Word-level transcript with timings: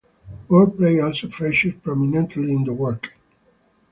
Word 0.47 0.77
play 0.77 0.99
also 0.99 1.29
features 1.29 1.75
prominently 1.83 2.51
in 2.51 2.63
the 2.63 2.73
work. 2.73 3.13